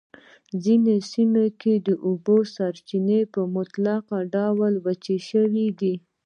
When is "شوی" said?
5.29-5.67